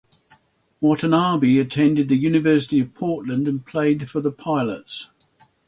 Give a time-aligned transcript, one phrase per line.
[0.79, 5.11] Watanabe attended the University of Portland and played for the Pilots.